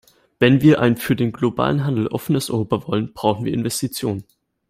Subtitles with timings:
[0.39, 4.23] Wenn wir ein für den globalen Handel offenes Europa wollen, brauchen wir Investitionen.